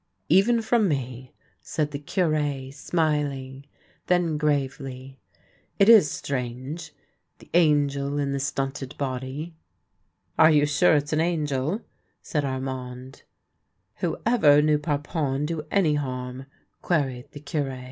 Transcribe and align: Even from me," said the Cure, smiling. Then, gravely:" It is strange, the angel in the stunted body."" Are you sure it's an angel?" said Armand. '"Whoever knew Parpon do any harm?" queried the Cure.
Even 0.29 0.63
from 0.63 0.87
me," 0.87 1.31
said 1.61 1.91
the 1.91 1.99
Cure, 1.99 2.71
smiling. 2.71 3.67
Then, 4.07 4.35
gravely:" 4.37 5.19
It 5.77 5.89
is 5.89 6.09
strange, 6.09 6.91
the 7.37 7.51
angel 7.53 8.17
in 8.17 8.31
the 8.31 8.39
stunted 8.39 8.97
body."" 8.97 9.53
Are 10.39 10.49
you 10.49 10.65
sure 10.65 10.95
it's 10.95 11.13
an 11.13 11.21
angel?" 11.21 11.81
said 12.23 12.43
Armand. 12.43 13.21
'"Whoever 13.99 14.59
knew 14.59 14.79
Parpon 14.79 15.45
do 15.45 15.67
any 15.69 15.93
harm?" 15.93 16.47
queried 16.81 17.29
the 17.33 17.39
Cure. 17.39 17.79